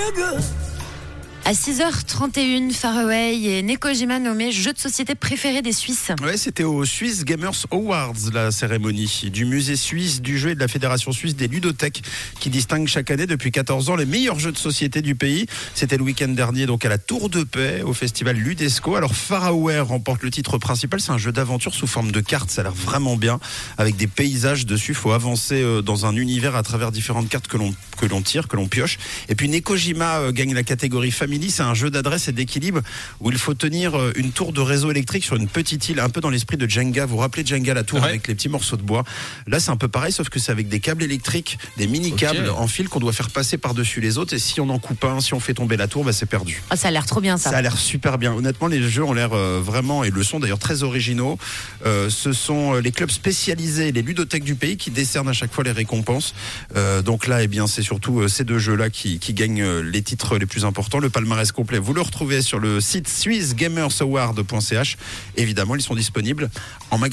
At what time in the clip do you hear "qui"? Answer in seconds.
12.38-12.50, 54.76-54.90, 58.90-59.18, 59.18-59.34